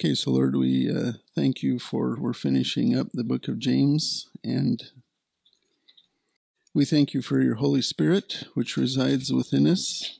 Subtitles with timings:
[0.00, 4.28] Okay, so Lord, we uh, thank you for we're finishing up the book of James,
[4.42, 4.82] and
[6.74, 10.18] we thank you for your Holy Spirit, which resides within us.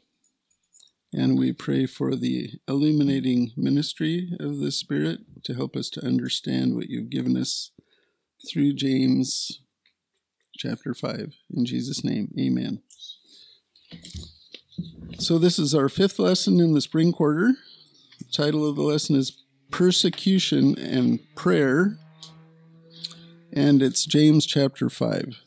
[1.13, 6.77] And we pray for the illuminating ministry of the Spirit to help us to understand
[6.77, 7.73] what you've given us
[8.49, 9.61] through James
[10.57, 11.35] chapter 5.
[11.53, 12.81] In Jesus' name, amen.
[15.19, 17.55] So, this is our fifth lesson in the spring quarter.
[18.21, 19.41] The title of the lesson is
[19.75, 21.99] persecution and prayer,
[23.53, 25.41] and it's James chapter 5.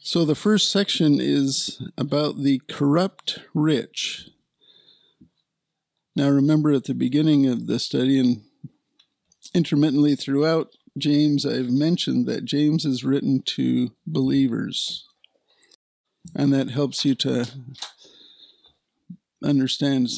[0.00, 4.28] So, the first section is about the corrupt rich.
[6.14, 8.42] Now, remember at the beginning of the study and
[9.52, 15.08] intermittently throughout James, I've mentioned that James is written to believers,
[16.36, 17.46] and that helps you to
[19.42, 20.10] understand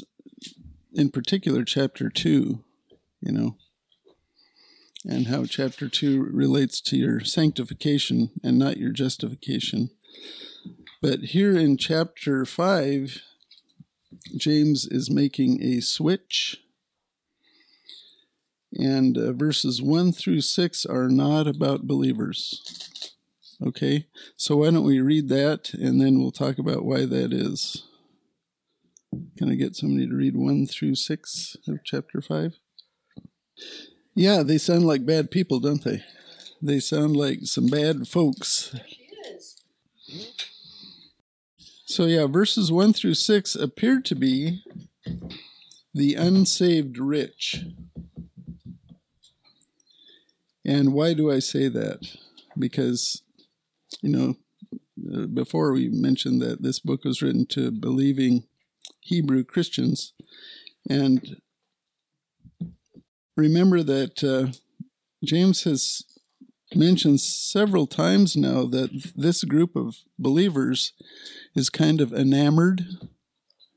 [0.97, 2.65] in particular chapter 2,
[3.21, 3.57] you know,
[5.05, 9.91] and how chapter 2 relates to your sanctification and not your justification.
[11.03, 13.23] But here in chapter 5,
[14.37, 16.57] James is making a switch.
[18.73, 23.13] And uh, verses 1 through 6 are not about believers.
[23.65, 27.85] Okay, so why don't we read that and then we'll talk about why that is.
[29.37, 32.59] Can I get somebody to read 1 through 6 of chapter 5?
[34.15, 36.03] Yeah, they sound like bad people, don't they?
[36.63, 38.75] They sound like some bad folks.
[41.85, 44.63] So, yeah, verses 1 through 6 appear to be
[45.95, 47.65] the unsaved rich.
[50.65, 52.01] And why do I say that?
[52.59, 53.23] Because,
[54.03, 54.37] you know,
[55.15, 58.45] uh, before we mentioned that this book was written to believing
[59.07, 60.13] Hebrew Christians.
[60.91, 61.37] And
[63.37, 64.53] remember that uh,
[65.25, 66.03] James has
[66.75, 70.93] mentioned several times now that this group of believers
[71.55, 72.85] is kind of enamored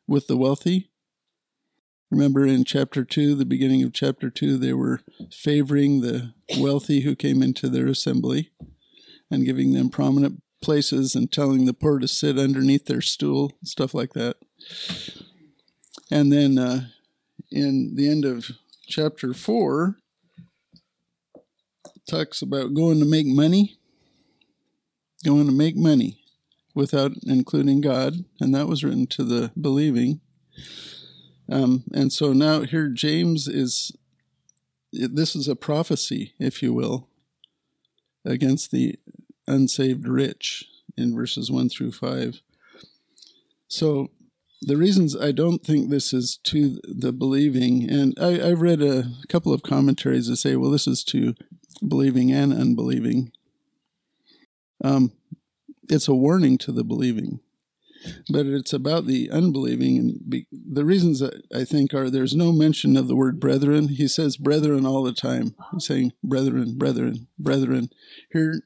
[0.08, 0.90] with the wealthy.
[2.09, 5.02] Remember in chapter 2, the beginning of chapter 2, they were
[5.32, 8.50] favoring the wealthy who came into their assembly
[9.30, 13.94] and giving them prominent places and telling the poor to sit underneath their stool, stuff
[13.94, 14.38] like that.
[16.12, 16.88] And then uh,
[17.52, 18.52] in the end of
[18.88, 19.97] chapter 4,
[22.09, 23.78] talks about going to make money,
[25.24, 26.24] going to make money
[26.74, 30.22] without including God, and that was written to the believing.
[31.52, 33.96] Um, and so now here James is,
[34.91, 37.08] this is a prophecy, if you will,
[38.26, 38.96] against the
[39.47, 40.66] unsaved rich
[40.97, 42.41] in verses 1 through 5.
[43.68, 44.09] So
[44.62, 49.06] the reasons I don't think this is to the believing, and I, have read a
[49.30, 51.36] couple of commentaries that say, well, this is to
[51.88, 53.31] believing and unbelieving.
[54.84, 55.14] Um,
[55.90, 57.40] it's a warning to the believing,
[58.30, 59.97] but it's about the unbelieving.
[59.97, 63.90] And be, the reasons I think are there's no mention of the word brethren.
[63.90, 65.56] He says brethren all the time.
[65.78, 67.90] Saying brethren, brethren, brethren.
[68.31, 68.62] Here,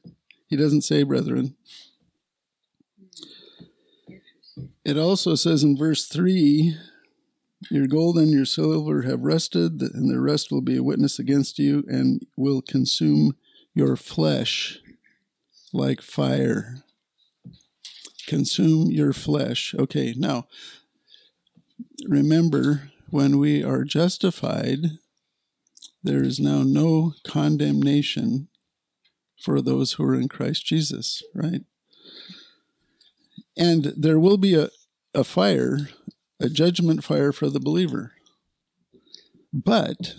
[0.48, 1.56] he doesn't say brethren.
[4.86, 6.76] It also says in verse 3
[7.72, 11.58] Your gold and your silver have rusted, and the rest will be a witness against
[11.58, 13.36] you and will consume
[13.74, 14.80] your flesh
[15.72, 16.84] like fire.
[18.28, 19.74] Consume your flesh.
[19.78, 20.48] Okay, now
[22.08, 24.98] remember when we are justified,
[26.04, 28.50] there is now no condemnation
[29.42, 31.62] for those who are in Christ Jesus, right?
[33.58, 34.70] And there will be a,
[35.14, 35.90] a fire,
[36.40, 38.14] a judgment fire for the believer.
[39.52, 40.16] But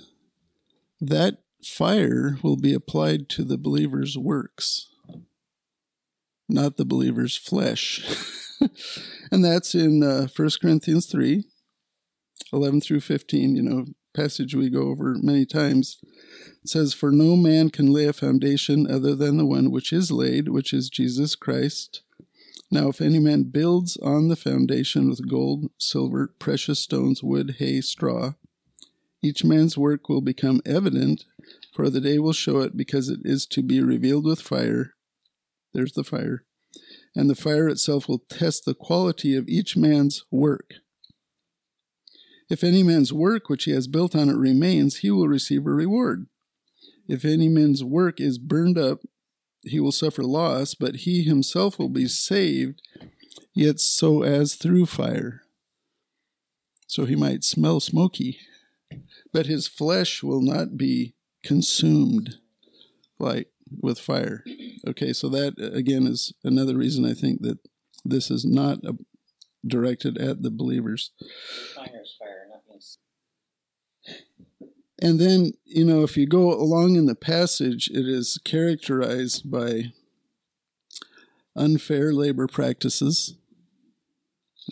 [1.00, 4.89] that fire will be applied to the believer's works,
[6.49, 8.05] not the believer's flesh.
[9.33, 11.44] and that's in uh, 1 Corinthians 3
[12.53, 15.99] 11 through 15, you know, passage we go over many times.
[16.62, 20.12] It says, For no man can lay a foundation other than the one which is
[20.12, 22.03] laid, which is Jesus Christ.
[22.75, 27.81] Now, if any man builds on the foundation with gold, silver, precious stones, wood, hay,
[27.81, 28.32] straw,
[29.23, 31.25] each man's work will become evident,
[31.73, 34.94] for the day will show it, because it is to be revealed with fire.
[35.73, 36.43] There's the fire.
[37.15, 40.75] And the fire itself will test the quality of each man's work.
[42.50, 45.71] If any man's work which he has built on it remains, he will receive a
[45.71, 46.26] reward.
[47.06, 48.99] If any man's work is burned up,
[49.66, 52.82] he will suffer loss, but he himself will be saved,
[53.55, 55.43] yet so as through fire.
[56.87, 58.38] So he might smell smoky,
[59.32, 62.37] but his flesh will not be consumed
[63.19, 63.49] like
[63.81, 64.44] with fire.
[64.87, 67.58] Okay, so that uh, again is another reason I think that
[68.05, 68.94] this is not a,
[69.66, 71.11] directed at the believers.
[71.75, 72.16] Fire, means
[75.02, 79.93] And then, you know, if you go along in the passage, it is characterized by
[81.56, 83.35] unfair labor practices.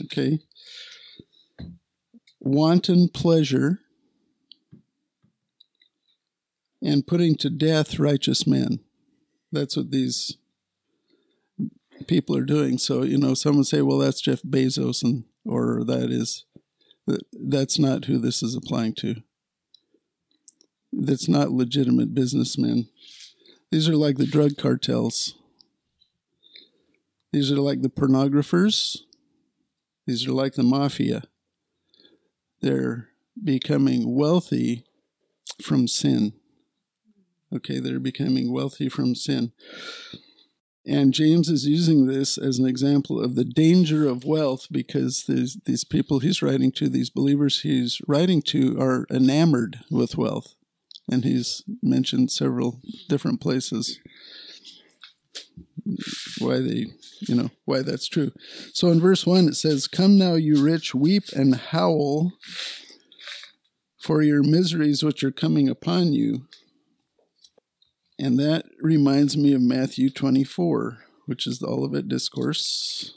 [0.05, 0.39] Okay.
[2.41, 3.81] Wanton pleasure
[6.81, 8.81] and putting to death righteous men.
[9.53, 10.37] That's what these
[12.07, 12.79] people are doing.
[12.79, 16.47] So, you know, someone say, well, that's Jeff Bezos, and or that is,
[17.33, 19.17] that's not who this is applying to.
[20.93, 22.89] That's not legitimate businessmen.
[23.71, 25.35] These are like the drug cartels.
[27.33, 28.99] These are like the pornographers.
[30.07, 31.23] These are like the mafia.
[32.61, 33.09] They're
[33.43, 34.85] becoming wealthy
[35.63, 36.35] from sin.
[37.55, 39.53] Okay, they're becoming wealthy from sin.
[40.85, 45.59] And James is using this as an example of the danger of wealth because these,
[45.65, 50.55] these people he's writing to, these believers he's writing to, are enamored with wealth.
[51.11, 53.99] And he's mentioned several different places
[56.39, 56.87] why they,
[57.21, 58.33] you know, why that's true.
[58.73, 62.33] So in verse 1, it says, Come now, you rich, weep and howl
[63.99, 66.47] for your miseries which are coming upon you.
[68.19, 73.15] And that reminds me of Matthew 24, which is the Olivet Discourse.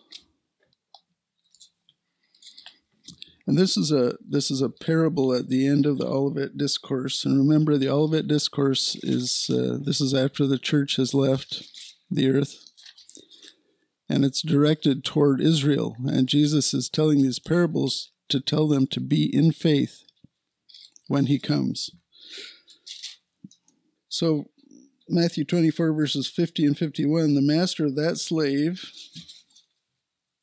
[3.48, 7.26] And this is a this is a parable at the end of the Olivet Discourse.
[7.26, 11.64] And remember, the Olivet Discourse is uh, this is after the church has left
[12.10, 12.72] the earth,
[14.10, 15.96] and it's directed toward Israel.
[16.06, 20.04] And Jesus is telling these parables to tell them to be in faith
[21.08, 21.92] when He comes.
[24.10, 24.46] So
[25.08, 28.90] Matthew 24, verses 50 and 51, the master of that slave,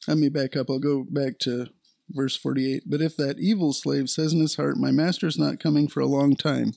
[0.07, 1.69] let me back up, I'll go back to
[2.13, 2.85] verse 48.
[2.87, 6.01] But if that evil slave says in his heart, My master is not coming for
[6.01, 6.73] a long time,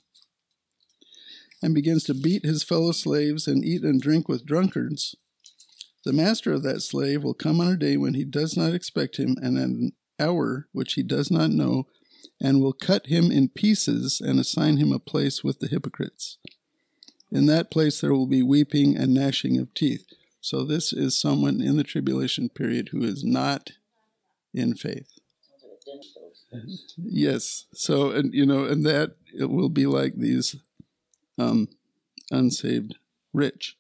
[1.62, 5.16] and begins to beat his fellow slaves and eat and drink with drunkards,
[6.06, 9.18] the master of that slave will come on a day when he does not expect
[9.18, 11.88] him, and at an hour which he does not know,
[12.40, 16.38] and will cut him in pieces and assign him a place with the hypocrites.
[17.32, 20.06] In that place there will be weeping and gnashing of teeth.
[20.42, 23.72] So this is someone in the tribulation period who is not
[24.54, 25.10] in faith.
[25.42, 26.45] sounds like a dinner toast.
[26.98, 27.66] Yes.
[27.74, 30.56] So and you know, and that it will be like these
[31.38, 31.68] um
[32.32, 32.96] unsaved
[33.34, 33.78] rich.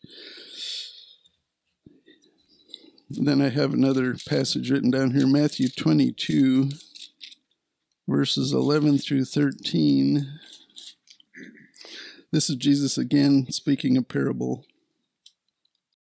[3.10, 6.72] Then I have another passage written down here, Matthew 22,
[8.07, 10.39] verses 11 through 13.
[12.31, 14.66] This is Jesus again speaking a parable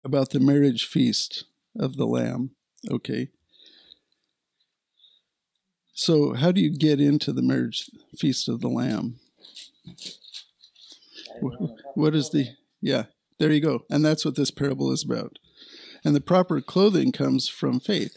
[0.05, 1.44] about the marriage feast
[1.78, 2.50] of the Lamb.
[2.90, 3.28] Okay.
[5.94, 7.88] So, how do you get into the marriage
[8.19, 9.20] feast of the Lamb?
[11.94, 12.49] What is the,
[12.81, 13.05] yeah,
[13.38, 13.85] there you go.
[13.88, 15.38] And that's what this parable is about.
[16.05, 18.17] And the proper clothing comes from faith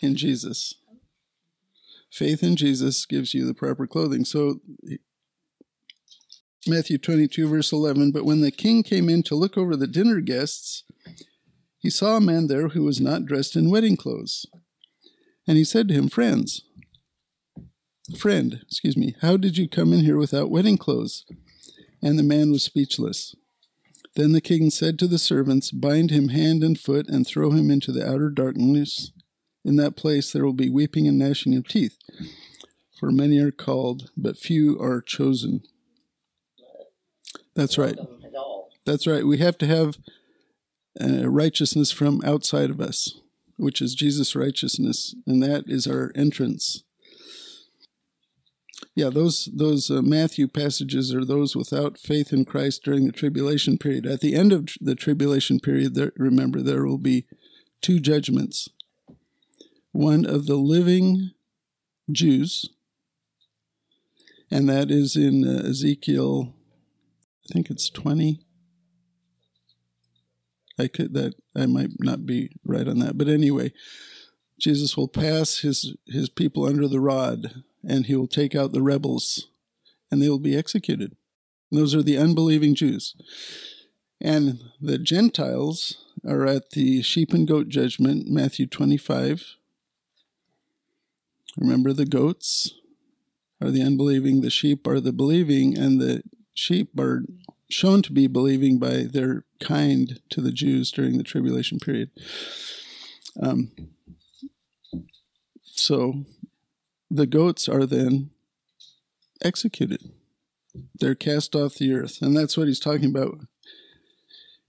[0.00, 0.74] in Jesus.
[2.10, 4.24] Faith in Jesus gives you the proper clothing.
[4.24, 4.60] So,
[6.68, 8.12] Matthew 22, verse 11.
[8.12, 10.84] But when the king came in to look over the dinner guests,
[11.78, 14.46] he saw a man there who was not dressed in wedding clothes.
[15.46, 16.62] And he said to him, Friends,
[18.16, 21.24] friend, excuse me, how did you come in here without wedding clothes?
[22.02, 23.34] And the man was speechless.
[24.16, 27.70] Then the king said to the servants, Bind him hand and foot and throw him
[27.70, 29.12] into the outer darkness.
[29.64, 31.96] In that place there will be weeping and gnashing of teeth.
[32.98, 35.62] For many are called, but few are chosen.
[37.54, 37.98] That's right.
[38.84, 39.26] That's right.
[39.26, 39.98] We have to have
[41.00, 43.20] uh, righteousness from outside of us,
[43.60, 46.82] which is Jesus' righteousness, and that is our entrance.
[48.94, 53.78] Yeah, those those uh, Matthew passages are those without faith in Christ during the tribulation
[53.78, 54.06] period.
[54.06, 57.26] At the end of the tribulation period, there, remember there will be
[57.82, 58.68] two judgments:
[59.92, 61.30] one of the living
[62.10, 62.70] Jews,
[64.50, 66.54] and that is in uh, Ezekiel
[67.50, 68.40] I think it's 20.
[70.80, 73.72] I could that I might not be right on that, but anyway,
[74.58, 78.82] Jesus will pass his his people under the rod, and he will take out the
[78.82, 79.48] rebels,
[80.10, 81.16] and they will be executed.
[81.70, 83.14] And those are the unbelieving Jews,
[84.20, 89.56] and the Gentiles are at the sheep and goat judgment, Matthew 25.
[91.56, 92.74] Remember the goats
[93.60, 96.22] are the unbelieving, the sheep are the believing, and the
[96.54, 97.24] sheep are
[97.70, 102.10] shown to be believing by their kind to the Jews during the tribulation period.
[103.40, 103.70] Um,
[105.64, 106.24] so
[107.10, 108.30] the goats are then
[109.42, 110.12] executed.
[110.94, 112.22] They're cast off the earth.
[112.22, 113.40] And that's what he's talking about.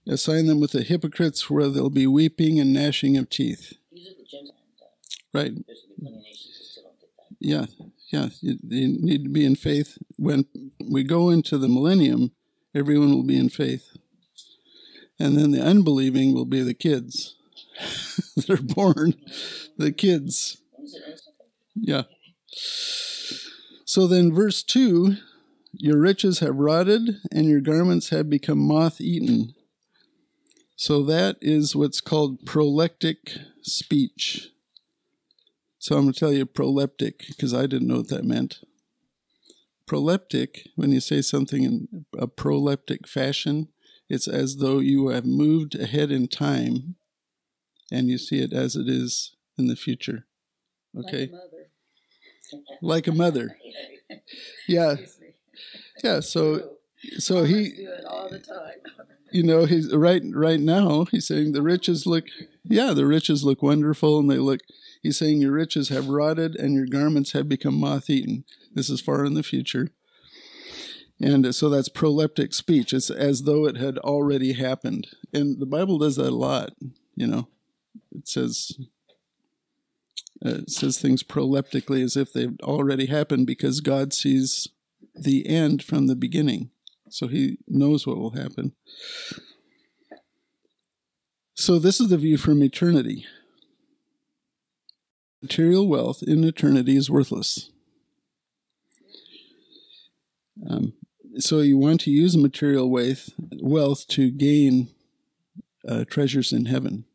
[0.06, 3.74] Assign them with the hypocrites where they'll be weeping and gnashing of teeth.
[3.92, 4.56] These are the Gentiles.
[4.80, 5.66] and, Right.
[5.66, 7.76] There's gonna be plenty of nations that still don't get that.
[8.10, 8.20] Yeah.
[8.20, 8.28] Yeah.
[8.40, 9.98] You, you need to be in faith.
[10.16, 10.46] When
[10.90, 12.32] we go into the millennium,
[12.74, 13.96] everyone will be in faith.
[15.18, 17.36] And then the unbelieving will be the kids.
[18.36, 19.14] They're born,
[19.78, 20.58] the kids.
[21.74, 22.02] Yeah.
[23.84, 25.16] So then, verse 2
[25.72, 29.54] Your riches have rotted, and your garments have become moth eaten.
[30.76, 34.48] So that is what's called proleptic speech.
[35.78, 38.60] So I'm going to tell you proleptic because I didn't know what that meant.
[39.86, 43.68] Proleptic, when you say something in a proleptic fashion,
[44.08, 46.96] it's as though you have moved ahead in time
[47.90, 50.26] and you see it as it is in the future.
[50.98, 51.30] Okay?
[52.80, 53.56] like a mother.
[54.68, 54.96] Yeah,
[56.04, 56.20] yeah.
[56.20, 56.74] So,
[57.18, 58.74] so he, do it all the time.
[59.32, 60.22] you know, he's right.
[60.32, 62.26] Right now, he's saying the riches look,
[62.62, 64.60] yeah, the riches look wonderful, and they look.
[65.02, 68.44] He's saying your riches have rotted, and your garments have become moth-eaten.
[68.72, 69.88] This is far in the future,
[71.20, 72.92] and so that's proleptic speech.
[72.92, 76.74] It's as though it had already happened, and the Bible does that a lot.
[77.16, 77.48] You know,
[78.14, 78.78] it says
[80.44, 84.68] uh, it says things proleptically as if they've already happened because God sees
[85.14, 86.70] the end from the beginning.
[87.08, 88.72] So he knows what will happen.
[91.54, 93.26] So this is the view from eternity.
[95.42, 97.70] Material wealth in eternity is worthless.
[100.68, 100.94] Um,
[101.38, 103.30] so you want to use material wealth,
[103.60, 104.90] wealth to gain
[105.86, 107.06] uh, treasures in heaven,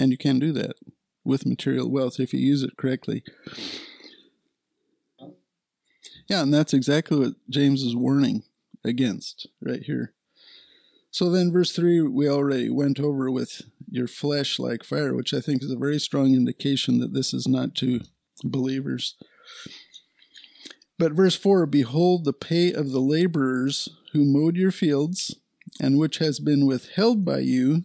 [0.00, 0.76] and you can do that
[1.24, 3.22] with material wealth if you use it correctly.
[6.28, 8.42] Yeah, and that's exactly what James is warning
[8.84, 10.12] against right here.
[11.16, 15.40] So then, verse 3, we already went over with your flesh like fire, which I
[15.40, 18.02] think is a very strong indication that this is not to
[18.44, 19.16] believers.
[20.98, 25.34] But verse 4 Behold, the pay of the laborers who mowed your fields,
[25.80, 27.84] and which has been withheld by you,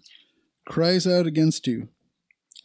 [0.67, 1.87] cries out against you.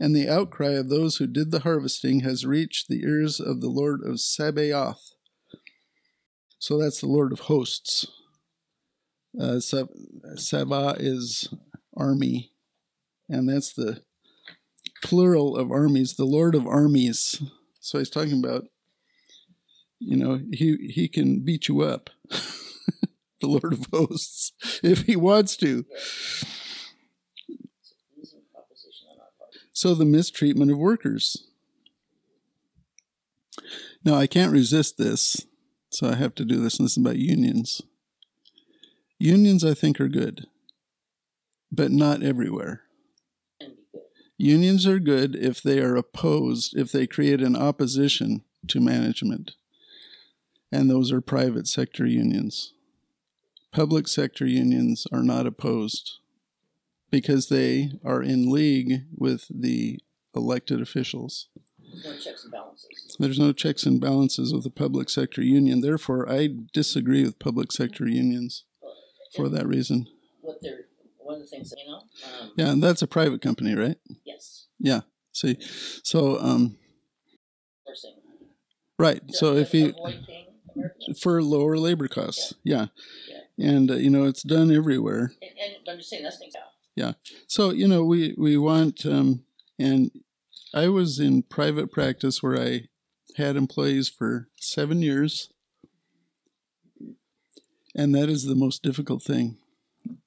[0.00, 3.70] And the outcry of those who did the harvesting has reached the ears of the
[3.70, 5.12] Lord of Sabaoth.
[6.58, 8.08] So that's the Lord of hosts.
[9.40, 9.92] Uh, Sab-
[10.36, 11.52] Sabah is
[11.96, 12.52] army,
[13.28, 14.02] and that's the
[15.02, 17.42] plural of armies, the Lord of armies.
[17.80, 18.64] So he's talking about,
[19.98, 22.10] you know, he he can beat you up,
[23.40, 24.52] the Lord of hosts,
[24.82, 25.84] if he wants to.
[29.72, 31.46] So the mistreatment of workers.
[34.02, 35.44] Now I can't resist this,
[35.90, 36.78] so I have to do this.
[36.78, 37.82] And this is about unions.
[39.18, 40.46] Unions, I think, are good,
[41.72, 42.82] but not everywhere.
[44.36, 49.52] Unions are good if they are opposed, if they create an opposition to management.
[50.70, 52.74] And those are private sector unions.
[53.72, 56.18] Public sector unions are not opposed
[57.10, 60.00] because they are in league with the
[60.34, 61.48] elected officials.
[62.02, 63.16] There's no checks and balances.
[63.18, 65.80] There's no checks and balances with the public sector union.
[65.80, 68.64] Therefore, I disagree with public sector unions
[69.36, 70.06] for that reason.
[70.40, 70.86] What they're,
[71.18, 73.98] one of the things, you know, um, Yeah, and that's a private company, right?
[74.24, 75.00] yes, Yeah.
[75.32, 75.58] See,
[76.02, 76.78] so um,
[78.98, 79.20] right.
[79.32, 81.20] So to if you avoid paying Americans.
[81.20, 82.86] for lower labor costs, yeah,
[83.28, 83.70] Yeah.
[83.72, 85.32] and uh, you know it's done everywhere.
[85.42, 86.62] And, and I'm just saying that's an example.
[87.48, 89.44] So you know we we want um,
[89.78, 90.10] and
[90.74, 92.88] I was in private practice where I
[93.36, 95.50] had employees for seven years,
[97.96, 99.56] and that is the most difficult thing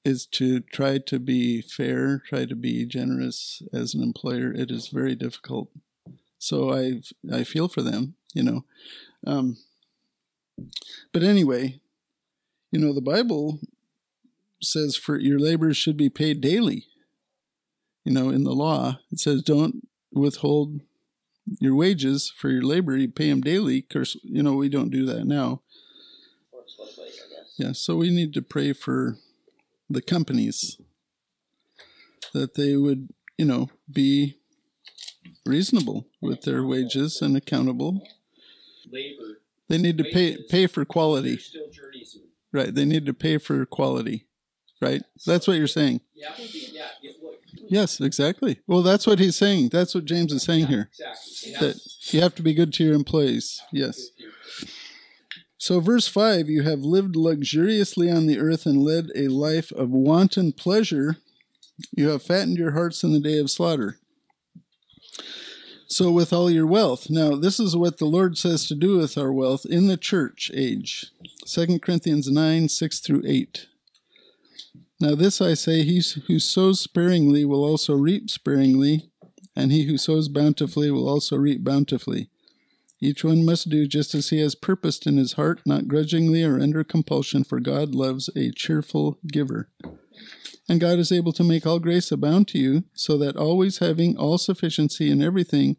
[0.04, 4.52] is to try to be fair, try to be generous as an employer.
[4.52, 5.70] It is very difficult.
[6.38, 8.66] So I I feel for them, you know.
[9.26, 9.58] Um,
[11.14, 11.80] but anyway,
[12.72, 13.60] you know the Bible
[14.62, 16.86] says for your labor should be paid daily.
[18.04, 20.82] You know, in the law, it says don't withhold
[21.60, 22.96] your wages for your labor.
[22.96, 23.82] You pay them daily.
[23.82, 25.62] Course, you know, we don't do that now.
[26.54, 27.49] Works both ways, I guess.
[27.60, 29.18] Yeah, so we need to pray for
[29.90, 30.78] the companies
[32.34, 34.38] that they would, you know, be
[35.46, 38.02] reasonable with their wages and accountable.
[38.90, 41.38] labor They need to pay pay for quality.
[42.54, 42.74] Right.
[42.74, 44.26] They need to pay for quality.
[44.82, 45.02] Right.
[45.26, 46.00] That's what you're saying.
[46.16, 46.30] Yeah.
[46.38, 46.88] Yeah.
[47.02, 47.40] yeah look.
[47.68, 48.62] Yes, exactly.
[48.68, 49.70] Well, that's what he's saying.
[49.70, 50.90] That's what James is saying here.
[50.98, 51.52] Exactly.
[51.60, 53.62] That you have to be good to your employees.
[53.74, 54.12] Yes.
[55.62, 59.90] So, verse 5 you have lived luxuriously on the earth and led a life of
[59.90, 61.18] wanton pleasure.
[61.92, 63.98] You have fattened your hearts in the day of slaughter.
[65.88, 67.10] So, with all your wealth.
[67.10, 70.50] Now, this is what the Lord says to do with our wealth in the church
[70.54, 71.08] age
[71.46, 73.68] 2 Corinthians 9 6 through 8.
[75.02, 79.10] Now, this I say, he who sows sparingly will also reap sparingly,
[79.58, 82.30] and he who sows bountifully will also reap bountifully.
[83.02, 86.60] Each one must do just as he has purposed in his heart, not grudgingly or
[86.60, 89.70] under compulsion, for God loves a cheerful giver.
[90.68, 94.18] And God is able to make all grace abound to you, so that always having
[94.18, 95.78] all sufficiency in everything,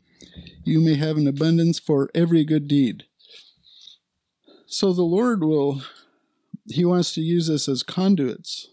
[0.65, 3.05] you may have an abundance for every good deed.
[4.67, 5.83] So the Lord will,
[6.67, 8.69] He wants to use us as conduits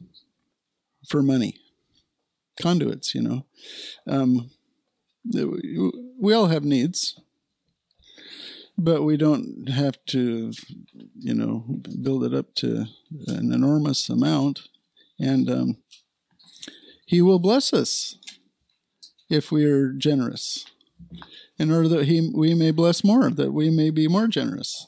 [1.07, 1.55] for money.
[2.61, 3.45] Conduits, you know.
[4.07, 4.51] Um,
[6.19, 7.19] we all have needs
[8.77, 10.51] but we don't have to,
[11.17, 11.65] you know,
[12.01, 12.85] build it up to
[13.27, 14.67] an enormous amount.
[15.19, 15.77] And um,
[17.05, 18.17] He will bless us
[19.29, 20.65] if we are generous,
[21.57, 24.87] in order that He we may bless more, that we may be more generous.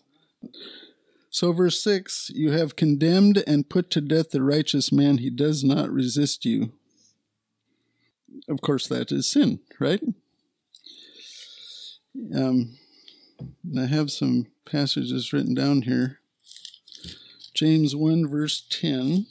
[1.31, 5.63] So, verse 6 You have condemned and put to death the righteous man, he does
[5.63, 6.73] not resist you.
[8.47, 10.01] Of course, that is sin, right?
[12.35, 12.77] Um,
[13.77, 16.19] I have some passages written down here.
[17.53, 19.25] James 1, verse 10.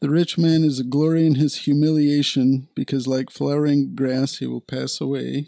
[0.00, 4.60] The rich man is a glory in his humiliation, because like flowering grass he will
[4.60, 5.46] pass away.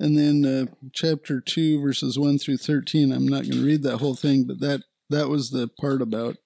[0.00, 3.12] And then uh, chapter 2, verses 1 through 13.
[3.12, 6.36] I'm not going to read that whole thing, but that, that was the part about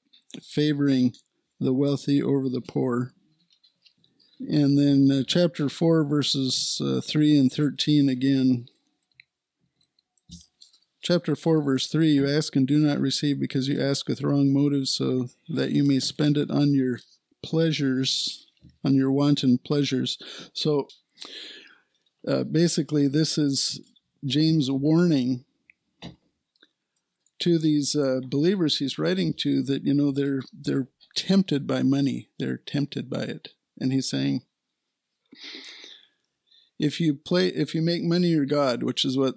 [0.43, 1.15] favoring
[1.61, 3.13] the wealthy over the poor.
[4.49, 8.69] And then uh, chapter 4, verses uh, 3 and 13 again.
[11.01, 14.53] Chapter 4, verse 3 You ask and do not receive because you ask with wrong
[14.53, 17.01] motives, so that you may spend it on your
[17.43, 18.47] pleasures,
[18.85, 20.19] on your wanton pleasures.
[20.53, 20.89] So
[22.27, 23.81] uh, basically, this is
[24.25, 25.45] James' warning
[27.43, 32.29] to these uh, believers he's writing to that you know they're they're tempted by money
[32.39, 33.49] they're tempted by it
[33.83, 34.43] and he's saying,
[36.79, 39.35] if you play, if you make money your God, which is what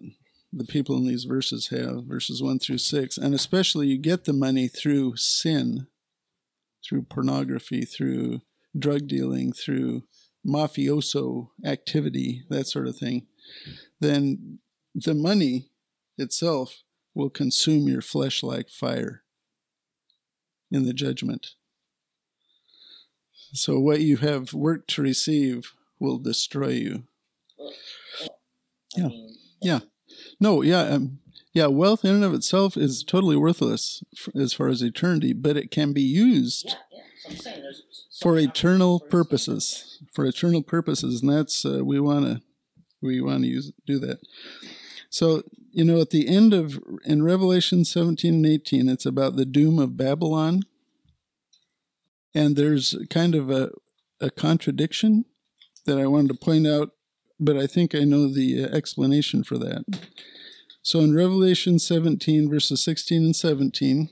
[0.54, 4.34] the people in these verses have, verses one through six, and especially you get the
[4.34, 5.88] money through sin,
[6.88, 8.42] through pornography, through
[8.78, 10.04] drug dealing, through
[10.48, 13.26] mafioso activity, that sort of thing,
[14.00, 14.60] then
[14.94, 15.70] the money
[16.18, 16.84] itself
[17.16, 19.24] will consume your flesh like fire
[20.72, 21.56] in the judgment.
[23.56, 27.04] So what you have worked to receive will destroy you.
[28.96, 29.10] Yeah.
[29.62, 29.80] Yeah.
[30.40, 30.82] No, yeah.
[30.82, 31.20] Um,
[31.54, 34.04] yeah, wealth in and of itself is totally worthless
[34.36, 36.76] as far as eternity, but it can be used
[38.20, 40.04] for eternal purposes.
[40.14, 42.42] For eternal purposes, and that's uh, we want to
[43.02, 44.20] we want to use do that.
[45.10, 49.46] So you know, at the end of in Revelation seventeen and eighteen, it's about the
[49.46, 50.64] doom of Babylon
[52.36, 53.72] and there's kind of a,
[54.20, 55.26] a contradiction
[55.86, 56.92] that I wanted to point out,
[57.40, 59.86] but I think I know the uh, explanation for that.
[60.82, 64.10] So in Revelation 17, verses 16 and 17,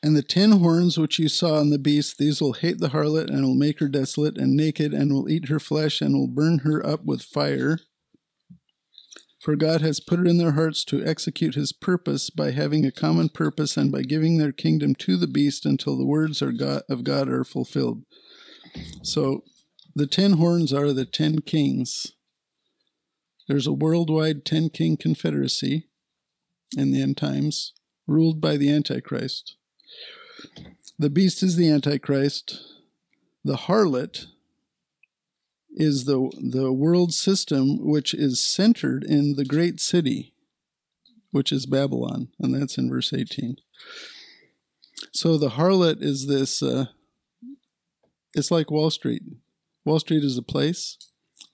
[0.00, 3.30] and the ten horns which you saw on the beast, these will hate the harlot,
[3.30, 6.60] and will make her desolate and naked, and will eat her flesh, and will burn
[6.60, 7.80] her up with fire.
[9.48, 12.92] For God has put it in their hearts to execute his purpose by having a
[12.92, 17.02] common purpose and by giving their kingdom to the beast until the words God, of
[17.02, 18.02] God are fulfilled.
[19.02, 19.44] So
[19.94, 22.12] the ten horns are the ten kings.
[23.48, 25.88] There's a worldwide ten king confederacy
[26.76, 27.72] in the end times,
[28.06, 29.56] ruled by the Antichrist.
[30.98, 32.60] The beast is the Antichrist.
[33.42, 34.26] The harlot
[35.78, 40.34] is the the world system which is centered in the great city,
[41.30, 43.56] which is Babylon, and that's in verse 18.
[45.12, 46.62] So the harlot is this.
[46.62, 46.86] Uh,
[48.34, 49.22] it's like Wall Street.
[49.84, 50.98] Wall Street is a place,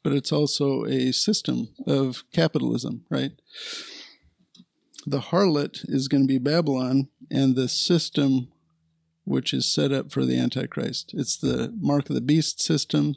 [0.03, 3.33] but it's also a system of capitalism, right?
[5.07, 8.49] The harlot is going to be Babylon, and the system
[9.25, 11.13] which is set up for the Antichrist.
[11.15, 13.17] It's the mark of the beast system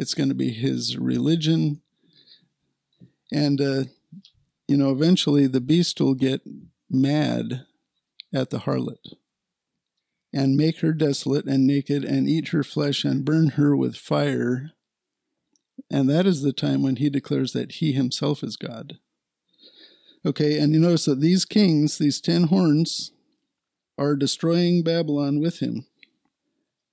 [0.00, 1.82] it's going to be his religion.
[3.30, 3.84] And, uh,
[4.66, 6.40] you know, eventually the beast will get
[6.88, 7.66] mad
[8.32, 9.14] at the harlot
[10.32, 14.70] and make her desolate and naked and eat her flesh and burn her with fire.
[15.90, 18.98] And that is the time when he declares that he himself is God.
[20.24, 23.12] Okay, and you notice that these kings, these ten horns,
[23.98, 25.86] are destroying Babylon with him.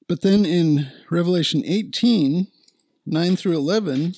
[0.08, 2.48] But then in Revelation 18,
[3.10, 4.16] 9 through 11,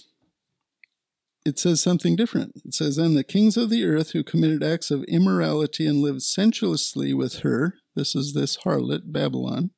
[1.46, 2.54] it says something different.
[2.66, 6.24] It says, And the kings of the earth who committed acts of immorality and lived
[6.24, 9.70] sensuously with her, this is this harlot, Babylon,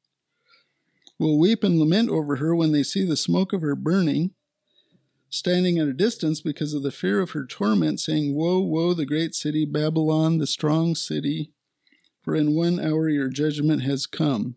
[1.20, 4.32] will weep and lament over her when they see the smoke of her burning,
[5.30, 9.06] standing at a distance because of the fear of her torment, saying, Woe, woe, the
[9.06, 11.52] great city, Babylon, the strong city,
[12.24, 14.56] for in one hour your judgment has come.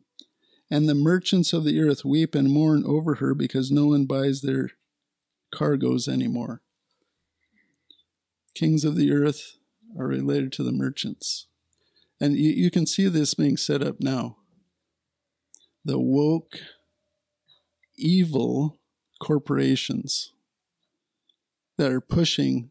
[0.70, 4.40] And the merchants of the earth weep and mourn over her because no one buys
[4.40, 4.70] their
[5.53, 6.62] cargoes anymore.
[8.55, 9.57] Kings of the earth
[9.98, 11.46] are related to the merchants.
[12.20, 14.37] And you, you can see this being set up now.
[15.85, 16.59] The woke,
[17.96, 18.79] evil
[19.20, 20.33] corporations
[21.77, 22.70] that are pushing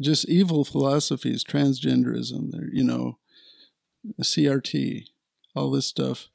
[0.00, 3.18] just evil philosophies, transgenderism, you know,
[4.20, 5.06] CRT,
[5.54, 6.28] all this stuff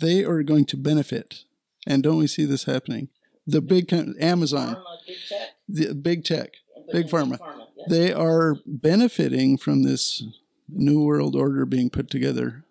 [0.00, 1.44] they are going to benefit.
[1.86, 3.08] And don't we see this happening?
[3.46, 6.50] The big Amazon, Pharma, big tech, the big tech,
[6.92, 7.38] big then pharma,
[7.76, 7.84] yeah.
[7.88, 10.22] they are benefiting from this
[10.68, 12.64] new world order being put together.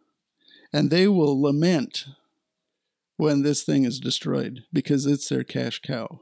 [0.72, 2.06] And they will lament
[3.16, 6.22] when this thing is destroyed because it's their cash cow.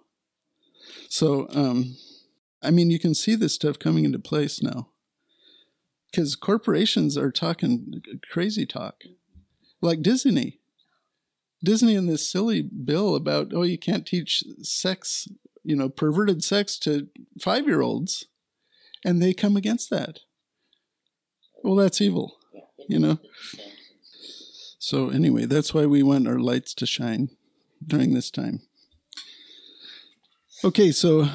[1.10, 1.98] So, um,
[2.62, 4.90] I mean, you can see this stuff coming into place now
[6.10, 9.04] because corporations are talking crazy talk,
[9.82, 10.60] like Disney.
[11.66, 15.28] Disney in this silly bill about oh you can't teach sex
[15.64, 17.08] you know perverted sex to
[17.42, 18.28] five year olds,
[19.04, 20.20] and they come against that.
[21.64, 22.38] Well, that's evil,
[22.88, 23.20] you know.
[24.78, 27.30] So anyway, that's why we want our lights to shine
[27.86, 28.62] during this time.
[30.64, 31.28] Okay, so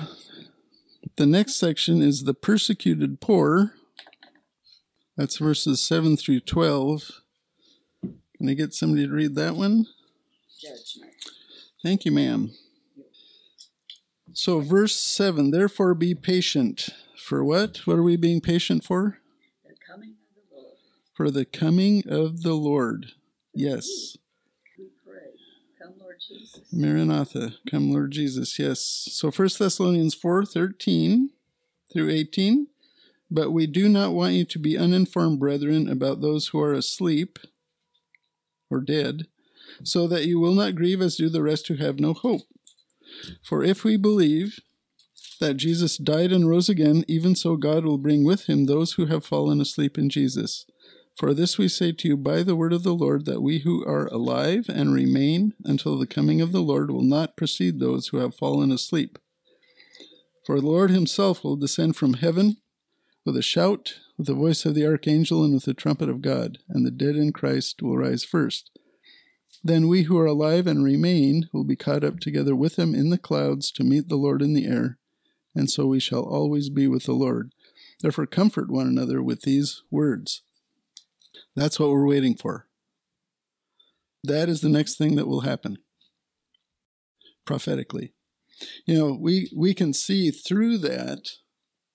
[1.16, 3.74] the next section is the persecuted poor.
[5.16, 7.22] That's verses 7 through 12.
[8.02, 9.86] Can I get somebody to read that one?
[10.60, 11.12] Judgment.
[11.82, 12.50] Thank you, ma'am.
[14.32, 16.90] So, verse 7 Therefore be patient.
[17.16, 17.78] For what?
[17.86, 19.18] What are we being patient for?
[19.64, 20.76] The coming of the Lord.
[21.14, 23.12] For the coming of the Lord.
[23.54, 24.16] Yes.
[24.78, 25.30] We pray.
[25.80, 26.60] Come, Lord Jesus.
[26.72, 28.58] Maranatha, come Lord Jesus.
[28.58, 28.80] Yes.
[29.12, 31.30] So 1 Thessalonians 4 13
[31.92, 32.66] through 18.
[33.30, 37.38] But we do not want you to be uninformed, brethren, about those who are asleep
[38.68, 39.26] or dead,
[39.82, 42.42] so that you will not grieve as do the rest who have no hope.
[43.42, 44.60] For if we believe
[45.40, 49.06] that Jesus died and rose again, even so God will bring with him those who
[49.06, 50.66] have fallen asleep in Jesus.
[51.16, 53.84] For this we say to you by the word of the Lord, that we who
[53.84, 58.18] are alive and remain until the coming of the Lord will not precede those who
[58.18, 59.18] have fallen asleep.
[60.46, 62.56] For the Lord himself will descend from heaven
[63.26, 66.58] with a shout, with the voice of the archangel, and with the trumpet of God,
[66.68, 68.70] and the dead in Christ will rise first.
[69.62, 73.10] Then we who are alive and remain will be caught up together with them in
[73.10, 74.98] the clouds to meet the Lord in the air,
[75.54, 77.52] and so we shall always be with the Lord.
[78.00, 80.42] Therefore, comfort one another with these words.
[81.54, 82.66] That's what we're waiting for.
[84.24, 85.78] That is the next thing that will happen
[87.44, 88.14] prophetically.
[88.86, 91.28] You know, we, we can see through that,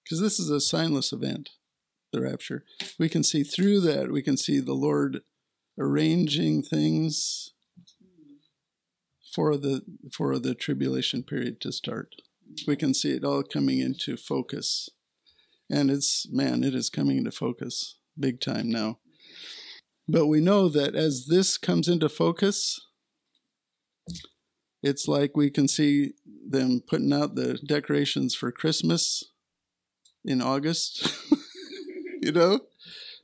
[0.03, 1.51] because this is a signless event,
[2.11, 2.63] the rapture.
[2.99, 5.21] We can see through that, we can see the Lord
[5.79, 7.53] arranging things
[9.35, 9.81] for the
[10.13, 12.15] for the tribulation period to start.
[12.65, 14.89] We can see it all coming into focus.
[15.69, 18.99] And it's man, it is coming into focus big time now.
[20.07, 22.79] But we know that as this comes into focus,
[24.81, 26.13] it's like we can see
[26.47, 29.23] them putting out the decorations for Christmas
[30.23, 31.11] in August,
[32.21, 32.59] you know?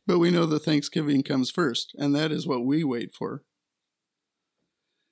[0.08, 3.44] But we know the Thanksgiving comes first, and that is what we wait for.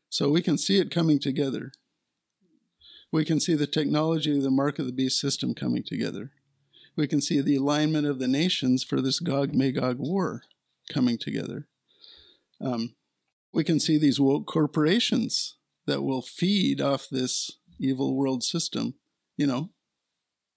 [0.09, 1.71] So we can see it coming together.
[3.11, 6.31] We can see the technology of the mark of the beast system coming together.
[6.95, 10.43] We can see the alignment of the nations for this Gog Magog war
[10.91, 11.67] coming together.
[12.59, 12.95] Um,
[13.53, 18.95] we can see these woke corporations that will feed off this evil world system,
[19.37, 19.69] you know,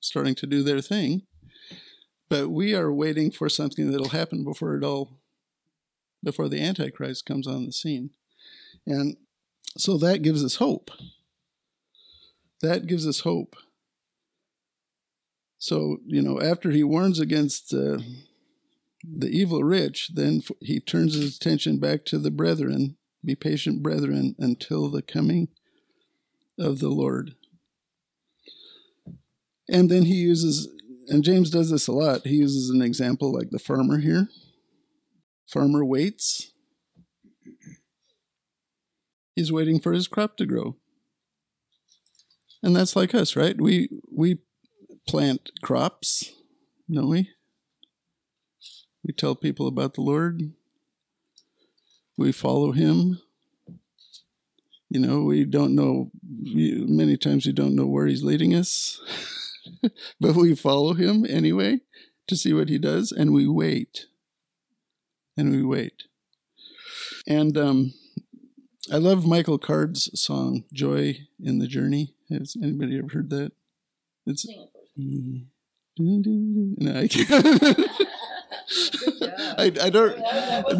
[0.00, 1.22] starting to do their thing.
[2.28, 5.20] But we are waiting for something that'll happen before it all,
[6.24, 8.10] before the Antichrist comes on the scene.
[8.86, 9.16] And
[9.76, 10.90] so that gives us hope.
[12.60, 13.56] That gives us hope.
[15.58, 17.98] So, you know, after he warns against uh,
[19.04, 22.96] the evil rich, then he turns his attention back to the brethren.
[23.24, 25.48] Be patient, brethren, until the coming
[26.58, 27.34] of the Lord.
[29.68, 30.68] And then he uses,
[31.08, 34.28] and James does this a lot, he uses an example like the farmer here.
[35.46, 36.51] Farmer waits.
[39.34, 40.76] He's waiting for his crop to grow.
[42.62, 43.60] And that's like us, right?
[43.60, 44.38] We we
[45.06, 46.32] plant crops,
[46.90, 47.30] don't we?
[49.04, 50.52] We tell people about the Lord.
[52.16, 53.20] We follow him.
[54.88, 59.00] You know, we don't know, many times we don't know where he's leading us,
[60.20, 61.80] but we follow him anyway
[62.28, 64.06] to see what he does, and we wait.
[65.34, 66.02] And we wait.
[67.26, 67.94] And um,
[68.92, 72.14] I love Michael Card's song, Joy in the Journey.
[72.28, 73.52] Has anybody ever heard that?
[74.26, 74.44] It's.
[74.44, 75.46] It.
[75.98, 77.30] No, I can't.
[79.58, 80.16] I, I don't.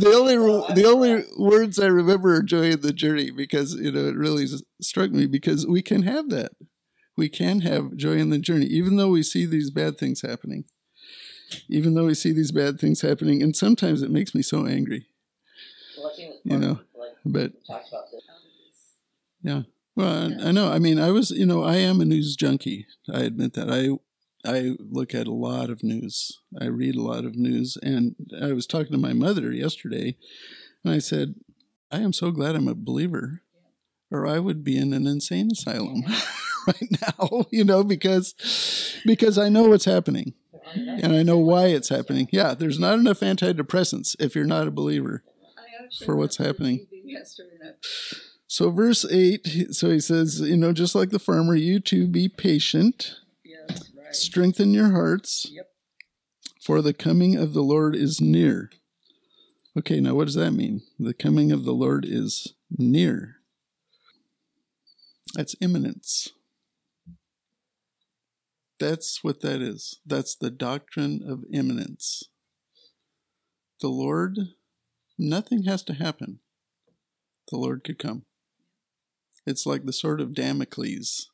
[0.00, 0.36] The only
[0.74, 4.46] the only words I remember are "joy in the journey" because you know it really
[4.82, 6.52] struck me because we can have that.
[7.16, 10.64] We can have joy in the journey, even though we see these bad things happening.
[11.68, 15.06] Even though we see these bad things happening, and sometimes it makes me so angry.
[15.98, 16.80] Well, I think You know,
[17.24, 17.76] But yeah.
[17.76, 18.22] talked about this.
[18.28, 19.66] Out of this.
[19.94, 20.70] Well, I, I know.
[20.70, 22.86] I mean, I was, you know, I am a news junkie.
[23.12, 23.70] I admit that.
[23.70, 23.98] I
[24.44, 26.40] I look at a lot of news.
[26.60, 30.16] I read a lot of news, and I was talking to my mother yesterday,
[30.84, 31.34] and I said,
[31.90, 33.42] "I am so glad I'm a believer,
[34.10, 36.02] or I would be in an insane asylum
[36.66, 38.34] right now." You know, because
[39.04, 40.34] because I know what's happening,
[40.74, 42.28] and I know why it's happening.
[42.32, 45.22] Yeah, there's not enough antidepressants if you're not a believer.
[46.06, 46.86] For what's happening.
[47.12, 47.74] TV yesterday night.
[48.46, 52.28] So, verse 8, so he says, you know, just like the farmer, you too be
[52.28, 54.14] patient, Yes, right.
[54.14, 55.70] strengthen your hearts, Yep.
[56.60, 58.70] for the coming of the Lord is near.
[59.78, 60.82] Okay, now what does that mean?
[60.98, 63.36] The coming of the Lord is near.
[65.34, 66.28] That's imminence.
[68.78, 69.98] That's what that is.
[70.04, 72.24] That's the doctrine of imminence.
[73.80, 74.36] The Lord,
[75.18, 76.40] nothing has to happen.
[77.50, 78.24] The Lord could come.
[79.46, 81.28] It's like the sword of Damocles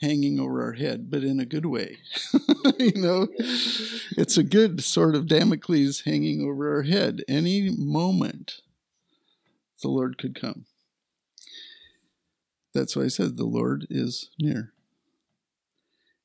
[0.00, 1.98] hanging over our head, but in a good way.
[2.78, 7.22] you know, it's a good sort of Damocles hanging over our head.
[7.28, 8.60] Any moment,
[9.82, 10.66] the Lord could come.
[12.74, 14.72] That's why I said the Lord is near.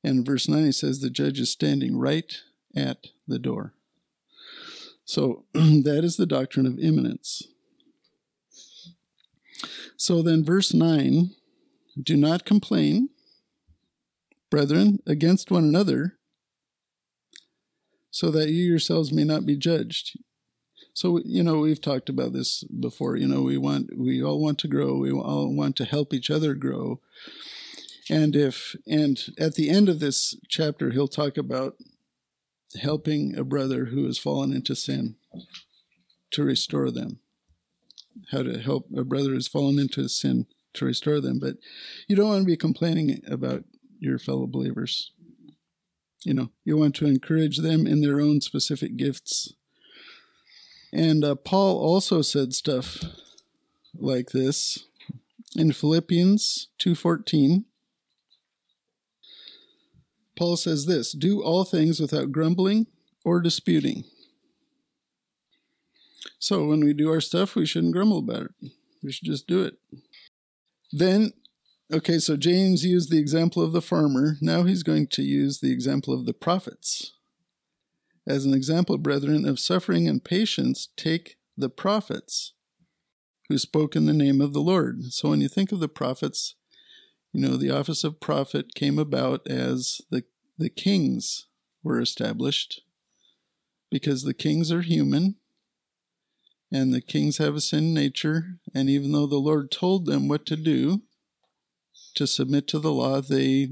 [0.02, 2.36] And verse 9, he says the judge is standing right
[2.76, 3.72] at the door.
[5.04, 7.48] So that is the doctrine of imminence.
[9.96, 11.30] So then, verse 9
[12.02, 13.10] do not complain,
[14.50, 16.18] brethren, against one another,
[18.10, 20.18] so that you yourselves may not be judged.
[20.92, 23.16] So, you know, we've talked about this before.
[23.16, 26.30] You know, we want, we all want to grow, we all want to help each
[26.30, 27.00] other grow.
[28.10, 31.76] And if, and at the end of this chapter, he'll talk about
[32.80, 35.16] helping a brother who has fallen into sin
[36.32, 37.20] to restore them
[38.30, 41.38] how to help a brother who's fallen into sin to restore them.
[41.38, 41.56] But
[42.08, 43.64] you don't want to be complaining about
[43.98, 45.12] your fellow believers.
[46.24, 49.54] You know, you want to encourage them in their own specific gifts.
[50.92, 53.02] And uh, Paul also said stuff
[53.94, 54.84] like this
[55.56, 57.64] in Philippians 2:14.
[60.36, 62.86] Paul says this, "Do all things without grumbling
[63.24, 64.04] or disputing."
[66.38, 68.70] So when we do our stuff, we shouldn't grumble about it.
[69.02, 69.74] We should just do it.
[70.92, 71.32] Then,
[71.92, 74.36] okay, so James used the example of the farmer.
[74.40, 77.12] Now he's going to use the example of the prophets.
[78.26, 82.52] As an example, brethren, of suffering and patience, take the prophets
[83.48, 85.12] who spoke in the name of the Lord.
[85.12, 86.54] So when you think of the prophets,
[87.32, 90.24] you know, the office of prophet came about as the,
[90.56, 91.46] the kings
[91.82, 92.80] were established
[93.90, 95.36] because the kings are human
[96.74, 98.58] and the kings have a sin nature.
[98.74, 101.02] And even though the Lord told them what to do
[102.16, 103.68] to submit to the law, they,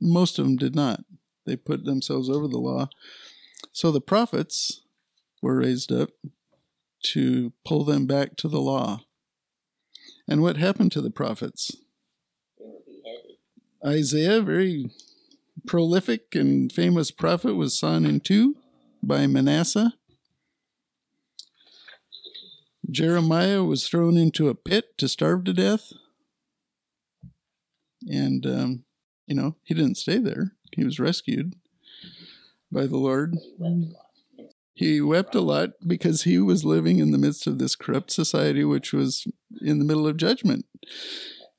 [0.00, 1.00] most of them did not.
[1.44, 2.88] They put themselves over the law.
[3.72, 4.82] So the prophets
[5.42, 6.10] were raised up
[7.06, 9.00] to pull them back to the law.
[10.28, 11.76] And what happened to the prophets?
[13.84, 14.92] Isaiah, very
[15.66, 18.54] prolific and famous prophet, was sawn in two
[19.02, 19.94] by Manasseh.
[22.90, 25.92] Jeremiah was thrown into a pit to starve to death.
[28.08, 28.84] And, um,
[29.26, 31.54] you know, he didn't stay there, he was rescued.
[32.70, 33.36] by the Lord.
[34.74, 35.70] He wept a lot.
[35.86, 39.26] Because he was living in the midst of this corrupt society, which was
[39.60, 40.66] in the middle of judgment.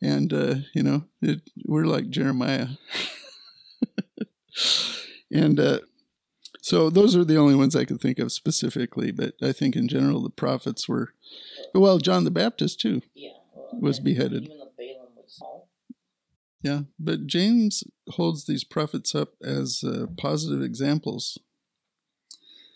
[0.02, 2.68] And, uh, you know, it, we're like Jeremiah.
[5.32, 5.80] and uh,
[6.68, 9.12] so those are the only ones I could think of specifically.
[9.12, 11.14] But I think in general, the prophets were,
[11.74, 13.02] well, John the Baptist too.
[13.16, 13.30] Yeah.
[13.56, 14.44] Well, Was beheaded.
[14.44, 15.42] Even though Balaam was.
[16.62, 16.82] Yeah.
[17.00, 21.38] But James holds these prophets up as uh, positive examples.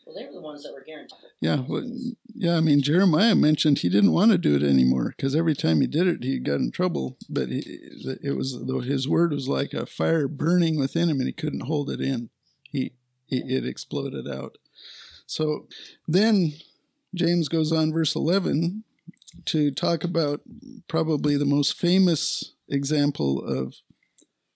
[0.06, 1.18] Well, they were the ones that were guaranteed.
[1.42, 1.84] Yeah, well,
[2.34, 2.56] yeah.
[2.56, 5.88] I mean, Jeremiah mentioned he didn't want to do it anymore because every time he
[5.88, 7.18] did it, he got in trouble.
[7.30, 7.60] But he,
[8.24, 11.66] it was though his word was like a fire burning within him, and he couldn't
[11.66, 12.30] hold it in.
[12.64, 12.94] He,
[13.32, 14.60] he it exploded out.
[15.26, 15.68] So
[16.08, 16.54] then
[17.16, 18.84] James goes on, verse eleven,
[19.46, 20.42] to talk about
[20.88, 23.76] probably the most famous example of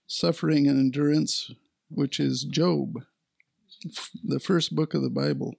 [0.06, 1.50] suffering and endurance,
[1.90, 3.02] which is Job,
[4.22, 5.56] the first book of the Bible.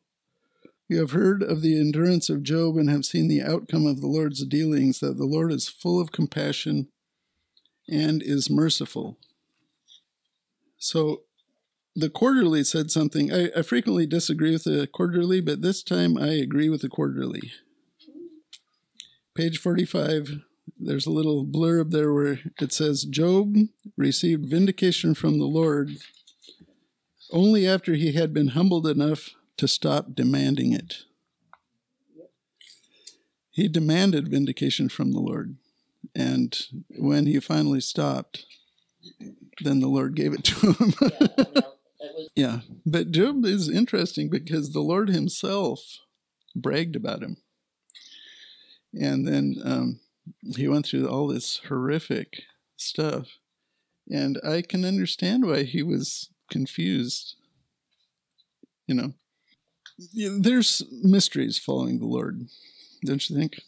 [0.87, 4.07] You have heard of the endurance of Job and have seen the outcome of the
[4.07, 6.87] Lord's dealings, that the Lord is full of compassion
[7.89, 9.17] and is merciful.
[10.77, 11.23] So
[11.97, 13.33] the quarterly said something.
[13.33, 17.51] I, I frequently disagree with the quarterly, but this time I agree with the quarterly.
[19.33, 20.41] Page 45,
[20.79, 23.55] there's a little blurb there where it says Job
[23.97, 25.97] received vindication from the Lord
[27.31, 31.03] only after he had been humbled enough to stop demanding it.
[33.49, 35.55] He demanded vindication from the Lord.
[36.15, 36.55] And
[36.89, 38.45] when he finally stopped,
[39.61, 40.93] then the Lord gave it to him.
[42.07, 42.59] It was yeah.
[42.85, 45.99] But Job is interesting because the Lord himself
[46.55, 47.37] bragged about him.
[48.93, 49.99] And then um,
[50.55, 52.43] he went through all this horrific
[52.77, 53.27] stuff.
[54.09, 57.35] And I can understand why he was confused.
[58.87, 59.13] You know,
[60.39, 62.47] there's mysteries following the Lord,
[63.03, 63.59] don't you think?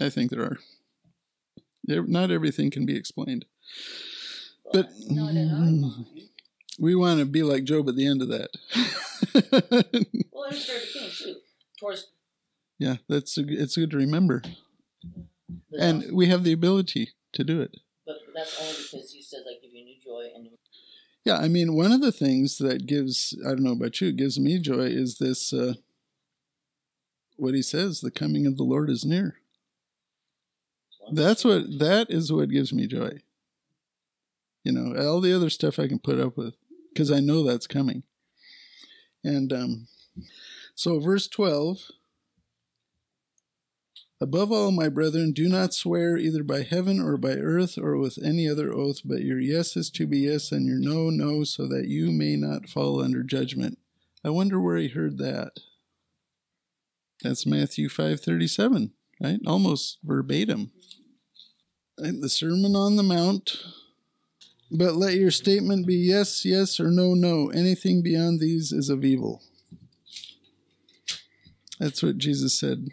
[0.00, 0.58] I think there are.
[1.86, 3.44] Not everything can be explained.
[4.72, 4.90] But
[6.78, 6.94] Not in our mind.
[6.94, 8.50] we want to be like Job at the end of that.
[10.32, 10.80] well, it was very
[11.12, 11.36] too.
[11.78, 12.08] Towards
[12.78, 14.42] yeah, that's a, it's good to remember,
[15.78, 17.76] and we have the ability to do it.
[18.06, 20.48] but that's only because he says I give you new joy and
[21.24, 24.38] Yeah, I mean, one of the things that gives, I don't know about you, gives
[24.38, 25.74] me joy is this uh,
[27.36, 29.36] what he says, the coming of the Lord is near.
[31.12, 33.20] That's what, that is what gives me joy.
[34.64, 36.54] You know, all the other stuff I can put up with
[36.96, 38.04] because I know that's coming.
[39.22, 39.88] And um,
[40.74, 41.90] so, verse 12
[44.18, 48.18] Above all, my brethren, do not swear either by heaven or by earth or with
[48.24, 51.68] any other oath, but your yes is to be yes and your no, no, so
[51.68, 53.76] that you may not fall under judgment.
[54.24, 55.60] I wonder where he heard that.
[57.22, 59.40] That's Matthew 5:37, right?
[59.46, 60.70] Almost verbatim.
[61.98, 63.58] The Sermon on the Mount.
[64.70, 67.50] But let your statement be yes, yes, or no, no.
[67.50, 69.42] Anything beyond these is of evil.
[71.78, 72.88] That's what Jesus said.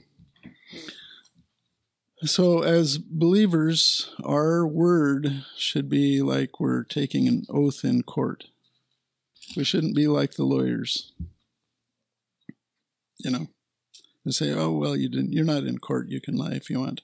[2.23, 8.45] So, as believers, our word should be like we're taking an oath in court.
[9.57, 11.11] We shouldn't be like the lawyers.
[13.17, 13.47] You know,
[14.25, 15.33] they say, "Oh well, you didn't.
[15.33, 16.09] You're not in court.
[16.09, 17.01] You can lie if you want."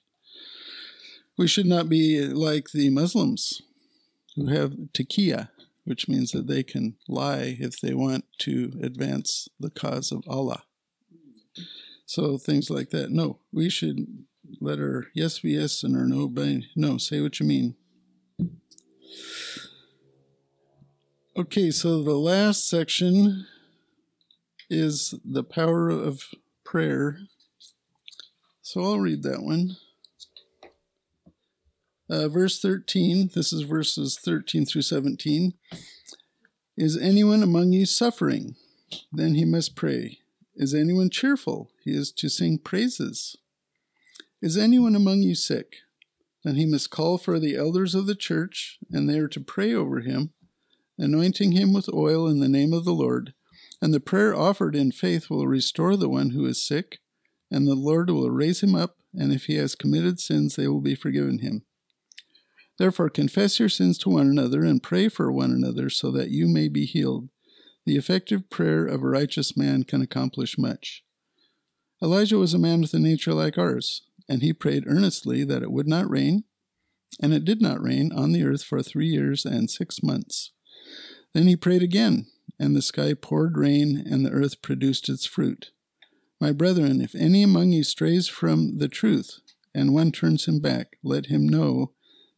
[1.37, 3.61] We should not be like the Muslims
[4.39, 5.49] who have taqiyya,
[5.83, 10.63] which means that they can lie if they want to advance the cause of Allah.
[12.05, 13.11] So things like that.
[13.11, 14.25] No, we should
[14.61, 16.97] let our yes be yes and our no be no.
[16.97, 17.75] Say what you mean.
[21.37, 23.45] Okay, so the last section
[24.69, 26.23] is the power of
[26.63, 27.19] prayer.
[28.61, 29.77] So I'll read that one.
[32.09, 35.53] Uh, verse 13, this is verses 13 through 17.
[36.75, 38.55] Is anyone among you suffering?
[39.11, 40.17] Then he must pray.
[40.55, 41.69] Is anyone cheerful?
[41.83, 43.37] He is to sing praises.
[44.41, 45.75] Is anyone among you sick?
[46.43, 49.73] Then he must call for the elders of the church, and they are to pray
[49.73, 50.31] over him,
[50.97, 53.33] anointing him with oil in the name of the Lord.
[53.83, 56.97] And the prayer offered in faith will restore the one who is sick,
[57.51, 60.81] and the Lord will raise him up, and if he has committed sins, they will
[60.81, 61.65] be forgiven him.
[62.79, 66.47] Therefore, confess your sins to one another and pray for one another so that you
[66.47, 67.27] may be healed.
[67.85, 71.03] The effective prayer of a righteous man can accomplish much.
[72.01, 75.73] Elijah was a man with a nature like ours, and he prayed earnestly that it
[75.73, 76.45] would not rain,
[77.21, 80.51] and it did not rain on the earth for three years and six months.
[81.33, 82.27] Then he prayed again,
[82.57, 85.71] and the sky poured rain, and the earth produced its fruit.
[86.39, 89.41] My brethren, if any among you strays from the truth,
[89.75, 91.91] and one turns him back, let him know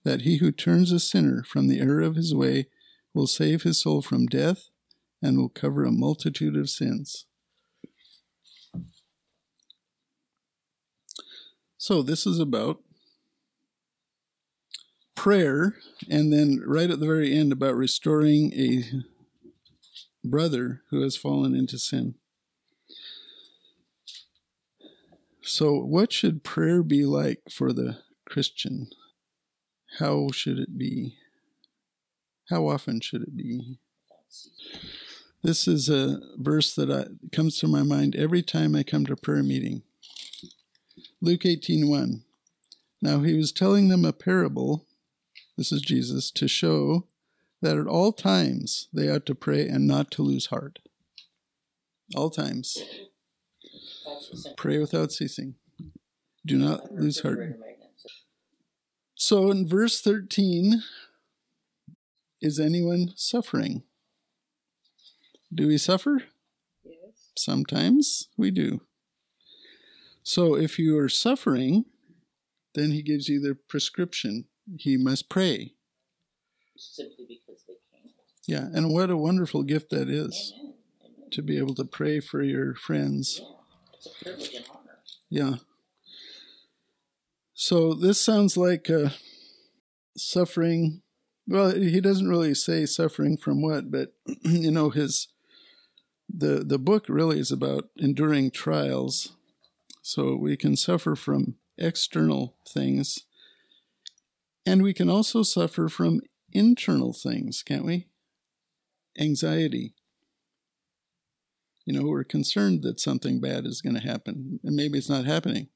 [0.04, 2.68] that he who turns a sinner from the error of his way
[3.14, 4.70] will save his soul from death
[5.22, 7.26] and will cover a multitude of sins.
[11.78, 12.80] So, this is about
[15.16, 15.76] prayer,
[16.10, 18.84] and then right at the very end, about restoring a
[20.24, 22.16] brother who has fallen into sin.
[25.42, 28.90] So, what should prayer be like for the Christian?
[30.00, 31.18] How should it be?
[32.50, 33.80] How often should it be?
[35.44, 39.16] This is a verse that I, comes to my mind every time I come to
[39.16, 39.84] prayer meeting.
[41.20, 42.24] Luke 18:1.
[43.02, 44.86] Now he was telling them a parable,
[45.58, 47.08] this is Jesus, to show
[47.62, 50.80] that at all times they ought to pray and not to lose heart.
[52.16, 52.78] All times.
[54.58, 55.56] Pray without ceasing.
[56.46, 57.60] Do not lose heart.
[59.22, 60.82] So in verse 13,
[62.42, 63.84] is anyone suffering?
[65.54, 66.24] Do we suffer?
[66.84, 67.30] Yes.
[67.38, 68.82] Sometimes we do.
[70.24, 71.86] So if you are suffering,
[72.74, 74.46] then he gives you the prescription.
[74.80, 75.76] He must pray.
[76.76, 78.12] Simply because they can't.
[78.48, 80.74] Yeah, and what a wonderful gift that is Amen.
[81.06, 81.30] Amen.
[81.30, 83.40] to be able to pray for your friends.
[83.40, 83.50] Yeah.
[83.94, 84.98] It's a privilege and honor.
[85.30, 85.54] Yeah.
[87.62, 89.10] So this sounds like uh,
[90.18, 91.04] suffering.
[91.46, 95.28] Well, he doesn't really say suffering from what, but you know his
[96.28, 99.34] the the book really is about enduring trials.
[100.02, 103.28] So we can suffer from external things,
[104.66, 108.08] and we can also suffer from internal things, can't we?
[109.20, 109.94] Anxiety.
[111.86, 115.26] You know, we're concerned that something bad is going to happen, and maybe it's not
[115.26, 115.68] happening,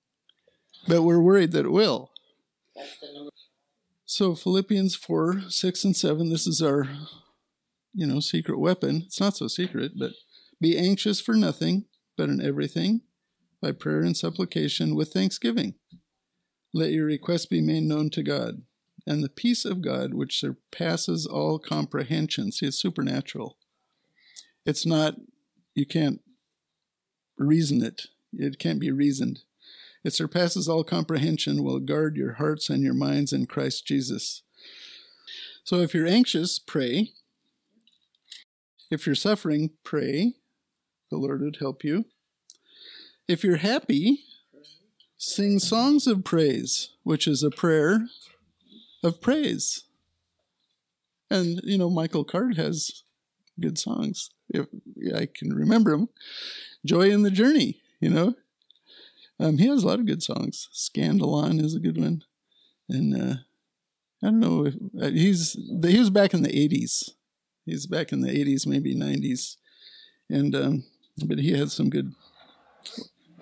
[0.87, 2.11] but we're worried that it will.
[2.75, 3.31] That's the number.
[4.05, 6.87] So Philippians 4, 6, and 7, this is our,
[7.93, 9.03] you know, secret weapon.
[9.07, 10.11] It's not so secret, but
[10.61, 13.01] be anxious for nothing, but in everything,
[13.61, 15.75] by prayer and supplication with thanksgiving.
[16.73, 18.61] Let your requests be made known to God.
[19.07, 23.57] And the peace of God, which surpasses all comprehension, see, it's supernatural.
[24.65, 25.15] It's not,
[25.73, 26.21] you can't
[27.37, 29.41] reason it, it can't be reasoned.
[30.05, 34.43] It surpasses all comprehension, will guard your hearts and your minds in Christ Jesus.
[35.63, 37.09] So if you're anxious, pray.
[38.91, 40.33] If you're suffering, pray.
[41.09, 42.05] The Lord would help you.
[43.27, 44.19] If you're happy,
[45.17, 48.07] sing songs of praise, which is a prayer
[49.03, 49.85] of praise.
[51.31, 53.01] And, you know, Michael Card has
[53.59, 54.67] good songs, if
[55.15, 56.09] I can remember them.
[56.85, 58.35] Joy in the Journey, you know.
[59.39, 60.69] Um, he has a lot of good songs.
[60.73, 62.23] Scandalon is a good one,
[62.87, 63.35] and uh,
[64.23, 67.11] I don't know if uh, he's he was back in the '80s.
[67.65, 69.57] He's back in the '80s, maybe '90s,
[70.29, 70.83] and um,
[71.25, 72.13] but he has some good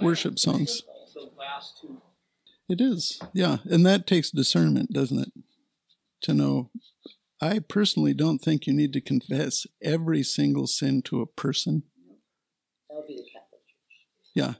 [0.02, 0.82] worship songs.
[1.14, 2.02] The last two.
[2.70, 5.32] It is, yeah, and that takes discernment, doesn't it?
[6.24, 6.72] To know.
[7.42, 11.84] I personally don't think you need to confess every single sin to a person.
[12.90, 14.34] That would be the Catholic Church.
[14.34, 14.54] Yeah,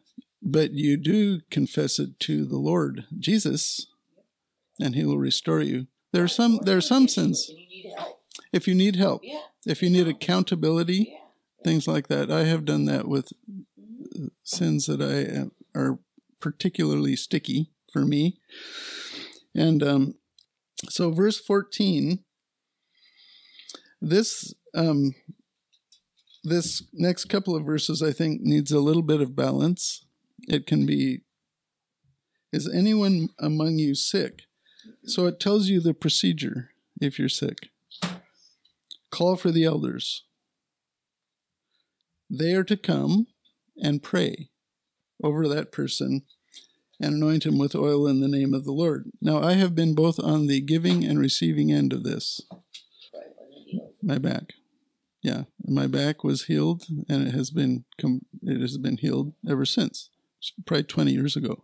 [0.44, 3.88] but you do confess it to the Lord Jesus,
[4.80, 5.88] and He will restore you.
[6.12, 6.60] There are some.
[6.64, 7.50] There are some sins.
[8.52, 9.24] If you need help,
[9.66, 11.18] if you need accountability,
[11.64, 12.30] things like that.
[12.30, 13.32] I have done that with
[14.44, 16.00] sins that I are
[16.40, 18.38] particularly sticky for me.
[19.56, 20.16] And um,
[20.90, 22.24] so, verse fourteen.
[24.06, 25.16] This um,
[26.44, 30.06] this next couple of verses, I think, needs a little bit of balance.
[30.48, 31.22] It can be,
[32.52, 34.44] is anyone among you sick?
[35.06, 37.70] So it tells you the procedure if you're sick.
[39.12, 40.24] Call for the elders.
[42.30, 43.28] They are to come
[43.82, 44.50] and pray
[45.24, 46.24] over that person
[47.00, 49.12] and anoint him with oil in the name of the Lord.
[49.22, 52.42] Now, I have been both on the giving and receiving end of this,
[54.02, 54.54] my back.
[55.22, 59.66] Yeah, my back was healed, and it has been com- it has been healed ever
[59.66, 60.10] since.
[60.66, 61.64] Probably twenty years ago.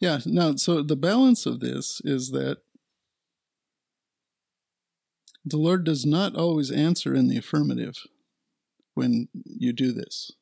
[0.00, 0.20] Yeah.
[0.26, 2.58] Now, so the balance of this is that
[5.44, 7.94] the Lord does not always answer in the affirmative
[8.94, 10.32] when you do this.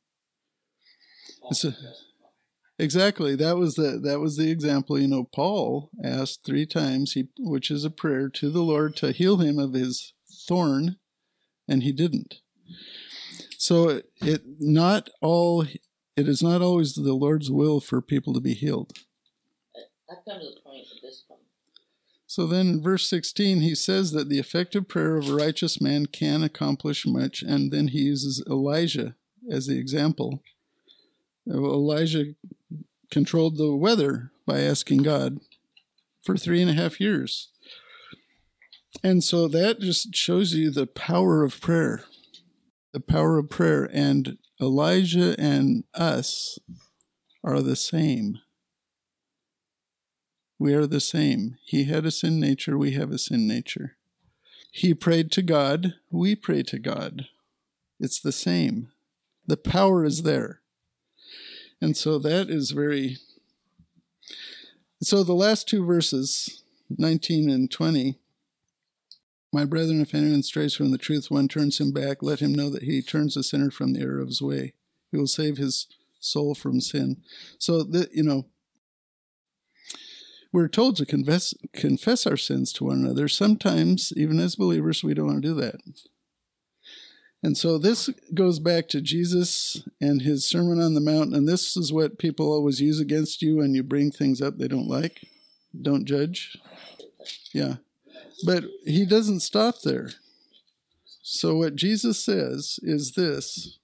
[2.79, 3.37] Exactly.
[3.37, 4.99] That was the that was the example.
[4.99, 9.13] You know, Paul asked three times, he which is a prayer to the Lord to
[9.13, 10.15] heal him of his
[10.49, 10.97] thorn,
[11.69, 12.37] and he didn't.
[13.59, 15.67] So it, it not all
[16.21, 18.93] it is not always the Lord's will for people to be healed.
[20.11, 21.41] I've come to the point at this point.
[22.27, 26.07] So then in verse 16, he says that the effective prayer of a righteous man
[26.07, 29.17] can accomplish much, and then he uses Elijah
[29.51, 30.43] as the example.
[31.49, 32.35] Elijah
[33.11, 35.41] controlled the weather by asking God
[36.23, 37.49] for three and a half years.
[39.03, 42.05] And so that just shows you the power of prayer.
[42.93, 43.89] The power of prayer.
[43.93, 46.59] And Elijah and us
[47.43, 48.39] are the same.
[50.59, 51.57] We are the same.
[51.65, 53.97] He had a sin nature, we have a sin nature.
[54.73, 57.27] He prayed to God, we pray to God.
[57.99, 58.93] It's the same.
[59.47, 60.61] The power is there.
[61.81, 63.17] And so that is very.
[65.03, 68.19] So the last two verses, 19 and 20.
[69.53, 72.71] My brethren, if anyone strays from the truth, one turns him back, let him know
[72.71, 74.75] that he turns the sinner from the error of his way.
[75.11, 75.89] He will save his
[76.21, 77.23] soul from sin.
[77.59, 78.47] So that you know,
[80.53, 83.27] we're told to confess confess our sins to one another.
[83.27, 85.77] Sometimes, even as believers, we don't want to do that.
[87.43, 91.75] And so this goes back to Jesus and his Sermon on the Mount, and this
[91.77, 95.27] is what people always use against you when you bring things up they don't like.
[95.81, 96.59] Don't judge.
[97.53, 97.77] Yeah.
[98.45, 100.11] But he doesn't stop there.
[101.23, 103.79] So what Jesus says is this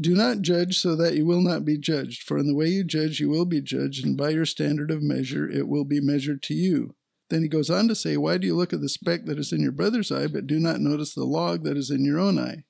[0.00, 2.84] Do not judge so that you will not be judged, for in the way you
[2.84, 6.42] judge you will be judged, and by your standard of measure it will be measured
[6.44, 6.94] to you.
[7.30, 9.52] Then he goes on to say, Why do you look at the speck that is
[9.52, 12.38] in your brother's eye, but do not notice the log that is in your own
[12.38, 12.64] eye?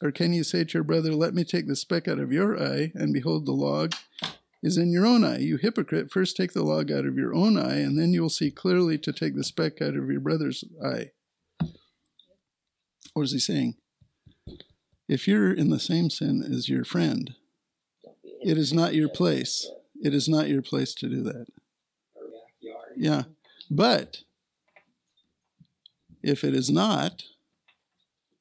[0.00, 2.62] Or can you say to your brother, Let me take the speck out of your
[2.62, 3.94] eye, and behold, the log
[4.62, 5.38] is in your own eye?
[5.38, 8.28] You hypocrite, first take the log out of your own eye, and then you will
[8.28, 11.10] see clearly to take the speck out of your brother's eye.
[13.12, 13.76] What is he saying?
[15.08, 17.34] If you're in the same sin as your friend,
[18.42, 19.70] it is not your place.
[20.00, 21.46] It is not your place to do that.
[22.96, 23.24] Yeah.
[23.70, 24.18] But
[26.22, 27.24] if it is not,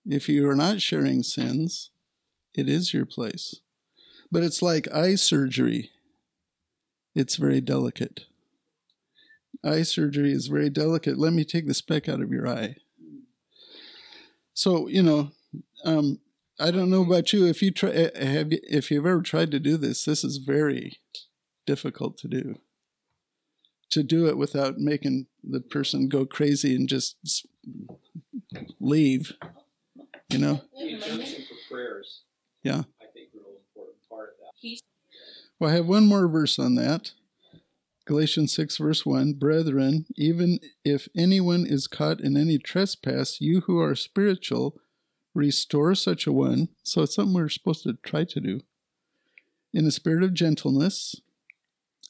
[0.05, 1.91] if you are not sharing sins,
[2.53, 3.61] it is your place.
[4.31, 5.91] But it's like eye surgery,
[7.17, 8.25] it's very delicate.
[9.63, 11.17] Eye surgery is very delicate.
[11.17, 12.75] Let me take the speck out of your eye.
[14.53, 15.31] So, you know,
[15.83, 16.19] um,
[16.59, 17.47] I don't know about you.
[17.47, 20.99] If you try, eh, have, if you've ever tried to do this, this is very
[21.65, 22.55] difficult to do
[23.89, 27.47] to do it without making the person go crazy and just
[28.79, 29.33] leave.
[30.29, 30.61] You know.
[30.77, 32.21] The injunction for prayers.
[32.63, 32.83] Yeah.
[33.01, 34.81] I think real important part of that.
[35.59, 37.11] Well, I have one more verse on that.
[38.05, 43.79] Galatians 6, verse 1 Brethren, even if anyone is caught in any trespass, you who
[43.79, 44.79] are spiritual,
[45.33, 46.69] restore such a one.
[46.83, 48.61] So it's something we're supposed to try to do.
[49.73, 51.15] In a spirit of gentleness,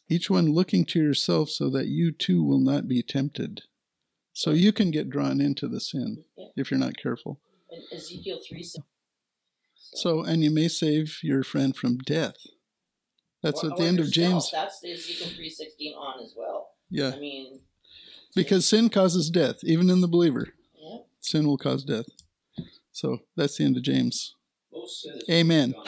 [0.09, 3.63] each one looking to yourself so that you too will not be tempted.
[4.33, 6.23] So you can get drawn into the sin
[6.55, 7.39] if you're not careful.
[7.71, 8.65] And Ezekiel 3
[9.75, 12.35] So, and you may save your friend from death.
[13.47, 14.43] That's Or- at the end of yourself.
[14.43, 14.51] James.
[14.51, 16.71] That's the Ezekiel 3.16 on as well.
[16.89, 17.59] Yeah, I mean,
[18.35, 20.53] because sin causes death, even in the believer.
[20.81, 20.97] yeah.
[21.21, 22.05] Sin will cause death.
[22.91, 24.33] So that's the end of James.
[24.71, 25.73] Most sin is Amen.